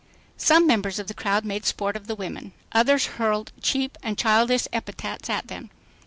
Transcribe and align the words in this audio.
Some 0.37 0.65
members 0.65 0.97
of 0.97 1.05
the 1.07 1.13
crowd 1.13 1.45
made 1.45 1.63
sport 1.63 1.95
of 1.95 2.07
the 2.07 2.15
women. 2.15 2.53
Others 2.71 3.05
hurled 3.21 3.51
cheap 3.61 3.99
and 4.01 4.17
childish 4.17 4.67
epithets 4.73 5.29
at 5.29 5.45
them. 5.47 5.69